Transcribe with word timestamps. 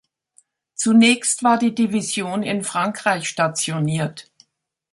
Zunächst 0.73 1.43
war 1.43 1.59
die 1.59 1.75
Division 1.75 2.41
in 2.41 2.63
Frankreich 2.63 3.29
stationiert. 3.29 4.31